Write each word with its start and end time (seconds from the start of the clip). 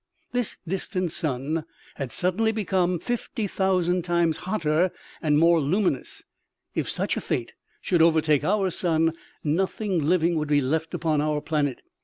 This 0.31 0.57
distant 0.67 1.11
sun 1.11 1.63
had 1.93 2.11
suddenly 2.11 2.51
become 2.51 2.97
50,000 2.97 4.01
times 4.01 4.37
hotter 4.37 4.89
and 5.21 5.37
more 5.37 5.61
luminous. 5.61 6.23
If 6.73 6.89
such 6.89 7.17
a 7.17 7.21
fate 7.21 7.51
should 7.81 8.01
overtake 8.01 8.43
our 8.43 8.71
sun, 8.71 9.13
nothing 9.43 10.03
living 10.09 10.37
would 10.37 10.47
be 10.47 10.59
left 10.59 10.95
upon 10.95 11.21
our 11.21 11.39
planet. 11.39 11.83